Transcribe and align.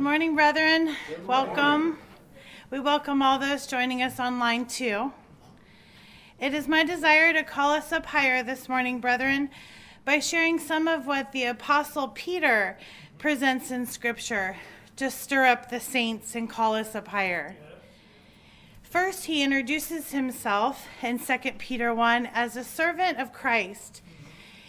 Good 0.00 0.04
morning, 0.04 0.34
brethren. 0.34 0.96
Welcome. 1.26 1.98
We 2.70 2.80
welcome 2.80 3.20
all 3.20 3.38
those 3.38 3.66
joining 3.66 4.02
us 4.02 4.18
online 4.18 4.64
too. 4.64 5.12
It 6.40 6.54
is 6.54 6.66
my 6.66 6.84
desire 6.84 7.34
to 7.34 7.44
call 7.44 7.72
us 7.72 7.92
up 7.92 8.06
higher 8.06 8.42
this 8.42 8.66
morning, 8.66 9.00
brethren, 9.00 9.50
by 10.06 10.20
sharing 10.20 10.58
some 10.58 10.88
of 10.88 11.06
what 11.06 11.32
the 11.32 11.44
Apostle 11.44 12.08
Peter 12.08 12.78
presents 13.18 13.70
in 13.70 13.84
Scripture 13.84 14.56
to 14.96 15.10
stir 15.10 15.44
up 15.44 15.68
the 15.68 15.80
saints 15.80 16.34
and 16.34 16.48
call 16.48 16.76
us 16.76 16.94
up 16.94 17.08
higher. 17.08 17.54
First, 18.82 19.26
he 19.26 19.42
introduces 19.42 20.12
himself 20.12 20.86
in 21.02 21.18
2 21.18 21.36
Peter 21.58 21.92
1 21.92 22.24
as 22.32 22.56
a 22.56 22.64
servant 22.64 23.18
of 23.18 23.34
Christ. 23.34 24.00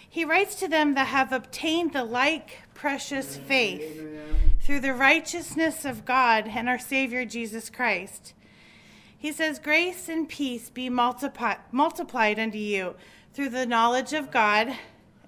He 0.06 0.26
writes 0.26 0.56
to 0.56 0.68
them 0.68 0.92
that 0.92 1.06
have 1.06 1.32
obtained 1.32 1.94
the 1.94 2.04
like 2.04 2.58
precious 2.74 3.38
faith 3.38 3.98
through 4.62 4.78
the 4.78 4.94
righteousness 4.94 5.84
of 5.84 6.04
God 6.04 6.46
and 6.54 6.68
our 6.68 6.78
Savior 6.78 7.24
Jesus 7.24 7.68
Christ. 7.68 8.32
He 9.18 9.32
says, 9.32 9.58
Grace 9.58 10.08
and 10.08 10.28
peace 10.28 10.70
be 10.70 10.88
multipli- 10.88 11.58
multiplied 11.72 12.38
unto 12.38 12.58
you 12.58 12.94
through 13.34 13.48
the 13.48 13.66
knowledge 13.66 14.12
of 14.12 14.30
God 14.30 14.76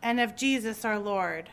and 0.00 0.20
of 0.20 0.36
Jesus 0.36 0.84
our 0.84 1.00
Lord. 1.00 1.50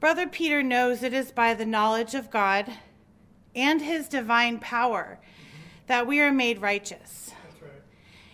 Brother 0.00 0.26
Peter 0.26 0.60
knows 0.62 1.02
it 1.02 1.12
is 1.12 1.30
by 1.30 1.54
the 1.54 1.66
knowledge 1.66 2.14
of 2.14 2.30
God 2.30 2.72
and 3.54 3.80
his 3.80 4.08
divine 4.08 4.58
power 4.58 5.20
that 5.86 6.06
we 6.06 6.20
are 6.20 6.32
made 6.32 6.60
righteous. 6.60 7.30
Right. 7.62 7.70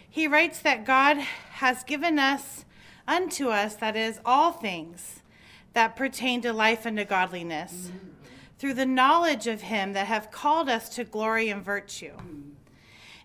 He 0.08 0.26
writes 0.26 0.58
that 0.60 0.86
God 0.86 1.18
has 1.18 1.84
given 1.84 2.18
us 2.18 2.64
unto 3.06 3.48
us, 3.48 3.76
that 3.76 3.94
is, 3.94 4.20
all 4.24 4.52
things 4.52 5.20
that 5.74 5.96
pertain 5.96 6.40
to 6.40 6.52
life 6.52 6.86
and 6.86 6.96
to 6.96 7.04
godliness, 7.04 7.90
through 8.58 8.74
the 8.74 8.86
knowledge 8.86 9.46
of 9.46 9.62
him 9.62 9.92
that 9.92 10.06
have 10.06 10.30
called 10.30 10.68
us 10.68 10.88
to 10.88 11.04
glory 11.04 11.50
and 11.50 11.62
virtue. 11.62 12.16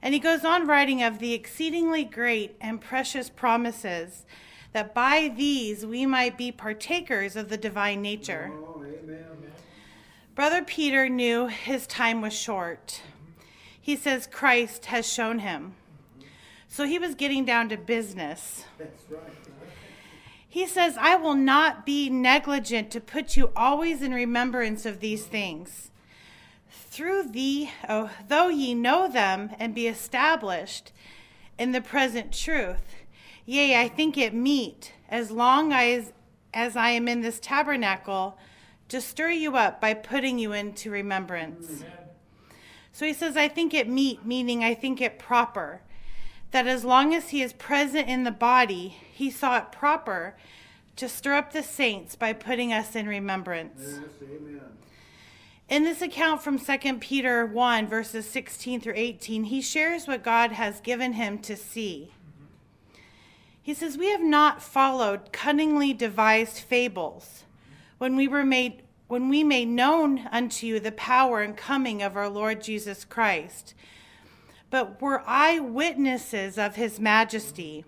And 0.01 0.13
he 0.13 0.19
goes 0.19 0.43
on 0.43 0.67
writing 0.67 1.03
of 1.03 1.19
the 1.19 1.33
exceedingly 1.33 2.03
great 2.03 2.55
and 2.59 2.81
precious 2.81 3.29
promises 3.29 4.25
that 4.71 4.93
by 4.93 5.33
these 5.35 5.85
we 5.85 6.05
might 6.05 6.37
be 6.37 6.51
partakers 6.51 7.35
of 7.35 7.49
the 7.49 7.57
divine 7.57 8.01
nature. 8.01 8.51
Oh. 8.53 8.83
Brother 10.35 10.63
Peter 10.63 11.09
knew 11.09 11.47
his 11.47 11.85
time 11.85 12.21
was 12.21 12.33
short. 12.33 13.01
He 13.81 13.97
says 13.97 14.25
Christ 14.25 14.85
has 14.85 15.11
shown 15.11 15.39
him. 15.39 15.75
So 16.69 16.85
he 16.85 16.97
was 16.97 17.15
getting 17.15 17.43
down 17.43 17.67
to 17.69 17.77
business. 17.77 18.63
That's 18.77 19.03
right. 19.09 19.21
He 20.51 20.65
says, 20.65 20.97
I 20.97 21.15
will 21.15 21.35
not 21.35 21.85
be 21.85 22.09
negligent 22.09 22.89
to 22.91 22.99
put 22.99 23.37
you 23.37 23.51
always 23.55 24.01
in 24.01 24.13
remembrance 24.13 24.83
of 24.83 24.99
these 24.99 25.25
things. 25.25 25.91
Through 26.69 27.29
thee, 27.29 27.69
oh, 27.87 28.09
though 28.27 28.47
ye 28.47 28.73
know 28.73 29.07
them 29.07 29.51
and 29.59 29.75
be 29.75 29.87
established 29.87 30.91
in 31.59 31.71
the 31.71 31.81
present 31.81 32.33
truth, 32.33 32.95
yea, 33.45 33.79
I 33.79 33.87
think 33.87 34.17
it 34.17 34.33
meet, 34.33 34.93
as 35.07 35.29
long 35.29 35.71
as, 35.71 36.13
as 36.51 36.75
I 36.75 36.89
am 36.89 37.07
in 37.07 37.21
this 37.21 37.39
tabernacle, 37.39 38.37
to 38.87 38.99
stir 38.99 39.29
you 39.29 39.55
up 39.55 39.79
by 39.79 39.93
putting 39.93 40.39
you 40.39 40.51
into 40.51 40.89
remembrance. 40.89 41.83
So 42.91 43.05
he 43.05 43.13
says, 43.13 43.37
I 43.37 43.47
think 43.47 43.75
it 43.75 43.87
meet, 43.87 44.25
meaning 44.25 44.63
I 44.63 44.73
think 44.73 44.99
it 44.99 45.19
proper, 45.19 45.81
that 46.51 46.67
as 46.67 46.83
long 46.83 47.13
as 47.13 47.29
he 47.29 47.41
is 47.41 47.53
present 47.53 48.07
in 48.07 48.23
the 48.23 48.31
body, 48.31 48.97
he 49.11 49.29
saw 49.29 49.57
it 49.57 49.71
proper 49.71 50.35
to 50.95 51.07
stir 51.07 51.35
up 51.35 51.53
the 51.53 51.63
saints 51.63 52.15
by 52.15 52.33
putting 52.33 52.73
us 52.73 52.95
in 52.95 53.07
remembrance. 53.07 53.81
Yes, 53.81 54.29
amen. 54.29 54.61
In 55.69 55.83
this 55.83 56.01
account 56.01 56.41
from 56.41 56.57
2 56.57 56.97
Peter 56.97 57.45
1, 57.45 57.87
verses 57.87 58.27
16 58.27 58.81
through 58.81 58.95
18, 58.95 59.45
he 59.45 59.61
shares 59.61 60.07
what 60.07 60.23
God 60.23 60.53
has 60.53 60.81
given 60.81 61.13
him 61.13 61.37
to 61.39 61.55
see. 61.55 62.11
He 63.61 63.75
says, 63.75 63.97
We 63.97 64.09
have 64.09 64.21
not 64.21 64.63
followed 64.63 65.31
cunningly 65.31 65.93
devised 65.93 66.57
fables 66.57 67.43
when 67.99 68.15
we 68.15 68.27
were 68.27 68.43
made 68.43 68.81
when 69.07 69.27
we 69.27 69.43
made 69.43 69.67
known 69.67 70.27
unto 70.31 70.67
you 70.67 70.79
the 70.79 70.91
power 70.91 71.41
and 71.41 71.57
coming 71.57 72.03
of 72.03 72.15
our 72.15 72.29
Lord 72.29 72.61
Jesus 72.61 73.03
Christ, 73.03 73.73
but 74.69 75.01
were 75.01 75.23
eyewitnesses 75.25 76.57
of 76.57 76.75
his 76.75 76.99
majesty. 76.99 77.85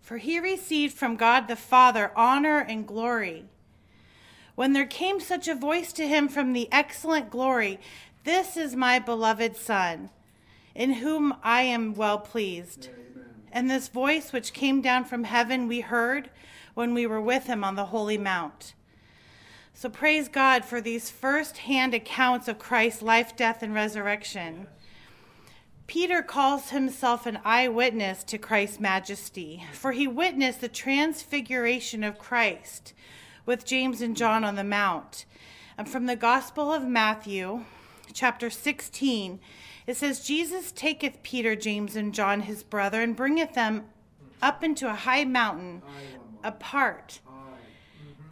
For 0.00 0.18
he 0.18 0.38
received 0.38 0.94
from 0.94 1.16
God 1.16 1.48
the 1.48 1.56
Father 1.56 2.12
honor 2.16 2.58
and 2.58 2.86
glory. 2.86 3.44
When 4.54 4.72
there 4.72 4.86
came 4.86 5.20
such 5.20 5.48
a 5.48 5.54
voice 5.54 5.92
to 5.94 6.06
him 6.06 6.28
from 6.28 6.52
the 6.52 6.68
excellent 6.72 7.30
glory, 7.30 7.78
This 8.24 8.56
is 8.56 8.74
my 8.74 8.98
beloved 8.98 9.56
Son, 9.56 10.10
in 10.74 10.94
whom 10.94 11.34
I 11.42 11.62
am 11.62 11.94
well 11.94 12.18
pleased. 12.18 12.88
Amen. 12.88 13.26
And 13.52 13.70
this 13.70 13.88
voice 13.88 14.32
which 14.32 14.52
came 14.52 14.80
down 14.80 15.04
from 15.04 15.24
heaven 15.24 15.68
we 15.68 15.80
heard 15.80 16.30
when 16.74 16.94
we 16.94 17.06
were 17.06 17.20
with 17.20 17.46
him 17.46 17.64
on 17.64 17.74
the 17.74 17.86
Holy 17.86 18.18
Mount. 18.18 18.74
So 19.74 19.90
praise 19.90 20.28
God 20.28 20.64
for 20.64 20.80
these 20.80 21.10
first 21.10 21.58
hand 21.58 21.92
accounts 21.92 22.48
of 22.48 22.58
Christ's 22.58 23.02
life, 23.02 23.36
death, 23.36 23.62
and 23.62 23.74
resurrection. 23.74 24.68
Peter 25.86 26.20
calls 26.20 26.70
himself 26.70 27.26
an 27.26 27.38
eyewitness 27.44 28.24
to 28.24 28.38
Christ's 28.38 28.80
majesty, 28.80 29.64
for 29.72 29.92
he 29.92 30.08
witnessed 30.08 30.60
the 30.60 30.68
transfiguration 30.68 32.02
of 32.02 32.18
Christ 32.18 32.92
with 33.44 33.64
James 33.64 34.00
and 34.00 34.16
John 34.16 34.42
on 34.42 34.56
the 34.56 34.64
Mount. 34.64 35.24
And 35.78 35.88
from 35.88 36.06
the 36.06 36.16
Gospel 36.16 36.72
of 36.72 36.84
Matthew, 36.84 37.64
chapter 38.12 38.50
16, 38.50 39.38
it 39.86 39.96
says, 39.96 40.24
Jesus 40.24 40.72
taketh 40.72 41.22
Peter, 41.22 41.54
James, 41.54 41.94
and 41.94 42.12
John, 42.12 42.40
his 42.40 42.64
brother, 42.64 43.00
and 43.00 43.14
bringeth 43.14 43.54
them 43.54 43.84
up 44.42 44.64
into 44.64 44.90
a 44.90 44.94
high 44.94 45.24
mountain 45.24 45.82
apart. 46.42 47.20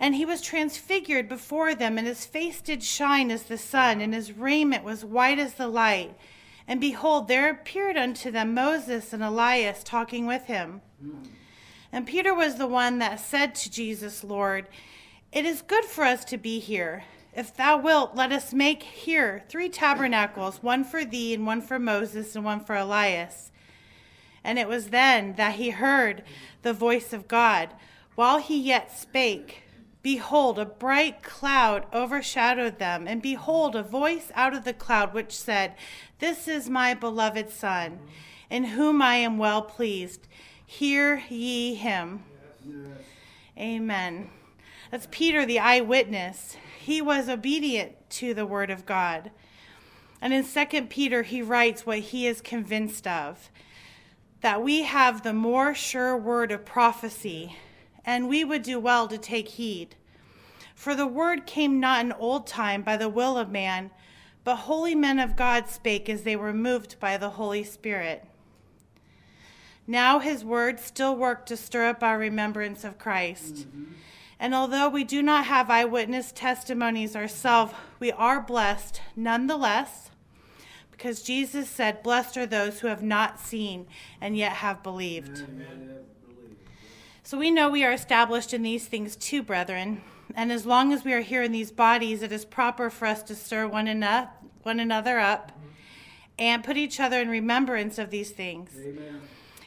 And 0.00 0.16
he 0.16 0.26
was 0.26 0.40
transfigured 0.40 1.28
before 1.28 1.76
them, 1.76 1.98
and 1.98 2.06
his 2.06 2.26
face 2.26 2.60
did 2.60 2.82
shine 2.82 3.30
as 3.30 3.44
the 3.44 3.56
sun, 3.56 4.00
and 4.00 4.12
his 4.12 4.32
raiment 4.32 4.82
was 4.82 5.04
white 5.04 5.38
as 5.38 5.54
the 5.54 5.68
light. 5.68 6.16
And 6.66 6.80
behold, 6.80 7.28
there 7.28 7.50
appeared 7.50 7.96
unto 7.96 8.30
them 8.30 8.54
Moses 8.54 9.12
and 9.12 9.22
Elias 9.22 9.82
talking 9.82 10.26
with 10.26 10.44
him. 10.46 10.80
And 11.92 12.06
Peter 12.06 12.34
was 12.34 12.56
the 12.56 12.66
one 12.66 12.98
that 12.98 13.20
said 13.20 13.54
to 13.56 13.70
Jesus, 13.70 14.24
Lord, 14.24 14.66
It 15.30 15.44
is 15.44 15.62
good 15.62 15.84
for 15.84 16.04
us 16.04 16.24
to 16.26 16.38
be 16.38 16.58
here. 16.58 17.04
If 17.36 17.54
thou 17.54 17.78
wilt, 17.78 18.14
let 18.14 18.32
us 18.32 18.52
make 18.52 18.82
here 18.82 19.42
three 19.48 19.68
tabernacles, 19.68 20.62
one 20.62 20.84
for 20.84 21.04
thee, 21.04 21.34
and 21.34 21.46
one 21.46 21.60
for 21.60 21.78
Moses, 21.78 22.36
and 22.36 22.44
one 22.44 22.60
for 22.60 22.76
Elias. 22.76 23.50
And 24.44 24.58
it 24.58 24.68
was 24.68 24.88
then 24.88 25.34
that 25.34 25.56
he 25.56 25.70
heard 25.70 26.22
the 26.62 26.72
voice 26.72 27.12
of 27.12 27.26
God. 27.26 27.70
While 28.14 28.38
he 28.38 28.58
yet 28.58 28.96
spake, 28.96 29.63
behold, 30.04 30.58
a 30.58 30.66
bright 30.66 31.22
cloud 31.22 31.86
overshadowed 31.92 32.78
them, 32.78 33.08
and 33.08 33.20
behold, 33.20 33.74
a 33.74 33.82
voice 33.82 34.30
out 34.34 34.54
of 34.54 34.62
the 34.62 34.74
cloud 34.74 35.14
which 35.14 35.36
said, 35.36 35.74
This 36.20 36.46
is 36.46 36.70
my 36.70 36.94
beloved 36.94 37.50
Son, 37.50 37.98
in 38.48 38.64
whom 38.64 39.02
I 39.02 39.16
am 39.16 39.38
well 39.38 39.62
pleased. 39.62 40.28
Hear 40.64 41.24
ye 41.28 41.74
him. 41.74 42.22
Yes. 42.64 42.98
Amen. 43.58 44.30
That's 44.90 45.08
Peter, 45.10 45.46
the 45.46 45.58
eyewitness. 45.58 46.56
He 46.78 47.00
was 47.00 47.28
obedient 47.28 47.92
to 48.10 48.34
the 48.34 48.46
word 48.46 48.70
of 48.70 48.84
God. 48.84 49.30
And 50.20 50.34
in 50.34 50.44
2 50.44 50.82
Peter, 50.86 51.22
he 51.22 51.40
writes 51.40 51.86
what 51.86 51.98
he 51.98 52.26
is 52.26 52.40
convinced 52.40 53.06
of 53.06 53.50
that 54.42 54.62
we 54.62 54.82
have 54.82 55.22
the 55.22 55.32
more 55.32 55.74
sure 55.74 56.14
word 56.14 56.52
of 56.52 56.66
prophecy, 56.66 57.56
and 58.04 58.28
we 58.28 58.44
would 58.44 58.62
do 58.62 58.78
well 58.78 59.08
to 59.08 59.18
take 59.18 59.48
heed. 59.48 59.96
For 60.74 60.94
the 60.94 61.06
word 61.06 61.46
came 61.46 61.80
not 61.80 62.04
in 62.04 62.12
old 62.12 62.46
time 62.46 62.82
by 62.82 62.96
the 62.96 63.08
will 63.08 63.38
of 63.38 63.50
man, 63.50 63.90
but 64.42 64.56
holy 64.56 64.94
men 64.94 65.18
of 65.18 65.36
God 65.36 65.68
spake 65.68 66.08
as 66.08 66.22
they 66.22 66.36
were 66.36 66.52
moved 66.52 67.00
by 67.00 67.16
the 67.16 67.30
Holy 67.30 67.64
Spirit. 67.64 68.26
Now 69.86 70.18
his 70.18 70.44
word 70.44 70.80
still 70.80 71.16
worked 71.16 71.48
to 71.48 71.56
stir 71.56 71.88
up 71.88 72.02
our 72.02 72.18
remembrance 72.18 72.84
of 72.84 72.98
Christ. 72.98 73.54
Mm-hmm. 73.54 73.84
And 74.38 74.54
although 74.54 74.88
we 74.88 75.04
do 75.04 75.22
not 75.22 75.46
have 75.46 75.70
eyewitness 75.70 76.32
testimonies 76.32 77.14
ourselves, 77.14 77.72
we 78.00 78.12
are 78.12 78.40
blessed 78.40 79.00
nonetheless, 79.14 80.10
because 80.90 81.22
Jesus 81.22 81.68
said, 81.68 82.02
Blessed 82.02 82.36
are 82.36 82.46
those 82.46 82.80
who 82.80 82.88
have 82.88 83.02
not 83.02 83.38
seen 83.40 83.86
and 84.20 84.36
yet 84.36 84.52
have 84.52 84.82
believed. 84.82 85.38
Amen. 85.38 86.04
So 87.26 87.38
we 87.38 87.50
know 87.50 87.70
we 87.70 87.84
are 87.84 87.92
established 87.92 88.52
in 88.52 88.62
these 88.62 88.84
things 88.84 89.16
too, 89.16 89.42
brethren. 89.42 90.02
And 90.34 90.52
as 90.52 90.66
long 90.66 90.92
as 90.92 91.04
we 91.04 91.14
are 91.14 91.22
here 91.22 91.42
in 91.42 91.52
these 91.52 91.72
bodies, 91.72 92.20
it 92.20 92.30
is 92.30 92.44
proper 92.44 92.90
for 92.90 93.06
us 93.06 93.22
to 93.24 93.34
stir 93.34 93.66
one, 93.66 93.88
eno- 93.88 94.28
one 94.62 94.78
another 94.78 95.18
up 95.18 95.50
and 96.38 96.62
put 96.62 96.76
each 96.76 97.00
other 97.00 97.22
in 97.22 97.30
remembrance 97.30 97.96
of 97.96 98.10
these 98.10 98.30
things. 98.30 98.72
Amen. 98.78 99.22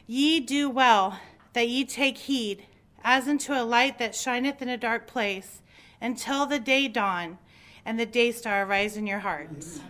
Ye 0.06 0.38
do 0.38 0.70
well 0.70 1.18
that 1.52 1.68
ye 1.68 1.84
take 1.84 2.18
heed, 2.18 2.64
as 3.02 3.26
unto 3.26 3.52
a 3.52 3.64
light 3.64 3.98
that 3.98 4.14
shineth 4.14 4.62
in 4.62 4.68
a 4.68 4.76
dark 4.76 5.08
place, 5.08 5.60
until 6.00 6.46
the 6.46 6.60
day 6.60 6.86
dawn, 6.86 7.38
and 7.84 7.98
the 7.98 8.06
day 8.06 8.30
star 8.30 8.64
arise 8.64 8.96
in 8.96 9.06
your 9.06 9.18
hearts. 9.18 9.80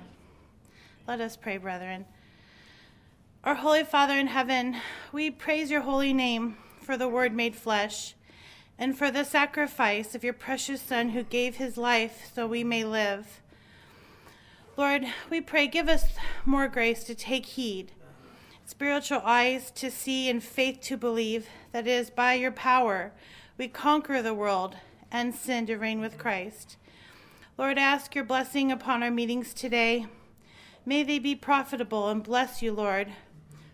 Let 1.06 1.20
us 1.20 1.36
pray, 1.36 1.58
brethren. 1.58 2.06
Our 3.44 3.56
Holy 3.56 3.84
Father 3.84 4.14
in 4.14 4.28
heaven, 4.28 4.76
we 5.12 5.30
praise 5.30 5.70
your 5.70 5.82
holy 5.82 6.14
name 6.14 6.56
for 6.88 6.96
the 6.96 7.06
Word 7.06 7.34
made 7.34 7.54
flesh 7.54 8.14
and 8.78 8.96
for 8.96 9.10
the 9.10 9.22
sacrifice 9.22 10.14
of 10.14 10.24
your 10.24 10.32
precious 10.32 10.80
Son 10.80 11.10
who 11.10 11.22
gave 11.22 11.56
his 11.56 11.76
life 11.76 12.30
so 12.34 12.46
we 12.46 12.64
may 12.64 12.82
live. 12.82 13.42
Lord, 14.74 15.04
we 15.28 15.42
pray, 15.42 15.66
give 15.66 15.86
us 15.86 16.06
more 16.46 16.66
grace 16.66 17.04
to 17.04 17.14
take 17.14 17.44
heed, 17.44 17.92
spiritual 18.64 19.20
eyes 19.22 19.70
to 19.72 19.90
see, 19.90 20.30
and 20.30 20.42
faith 20.42 20.80
to 20.84 20.96
believe 20.96 21.46
that 21.72 21.86
it 21.86 21.90
is 21.90 22.08
by 22.08 22.32
your 22.32 22.52
power 22.52 23.12
we 23.58 23.68
conquer 23.68 24.22
the 24.22 24.32
world 24.32 24.74
and 25.12 25.34
sin 25.34 25.66
to 25.66 25.76
reign 25.76 26.00
with 26.00 26.16
Christ. 26.16 26.78
Lord, 27.58 27.76
ask 27.76 28.14
your 28.14 28.24
blessing 28.24 28.72
upon 28.72 29.02
our 29.02 29.10
meetings 29.10 29.52
today. 29.52 30.06
May 30.86 31.02
they 31.02 31.18
be 31.18 31.34
profitable 31.34 32.08
and 32.08 32.24
bless 32.24 32.62
you, 32.62 32.72
Lord, 32.72 33.08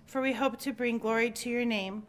for 0.05 0.21
we 0.21 0.33
hope 0.33 0.59
to 0.63 0.73
bring 0.73 0.99
glory 0.99 1.31
to 1.31 1.49
your 1.49 1.65
name. 1.65 2.09